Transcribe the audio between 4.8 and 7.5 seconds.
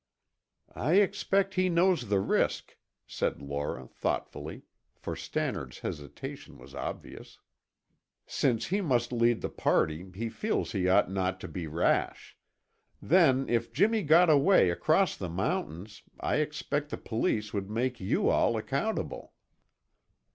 for Stannard's hesitation was obvious.